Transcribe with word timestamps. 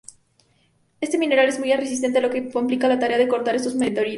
Este 0.99 1.19
mineral 1.19 1.47
es 1.47 1.59
muy 1.59 1.71
resistente, 1.73 2.21
lo 2.21 2.31
que 2.31 2.49
complica 2.49 2.87
la 2.87 2.97
tarea 2.97 3.19
de 3.19 3.27
cortar 3.27 3.53
estos 3.55 3.75
meteoritos. 3.75 4.09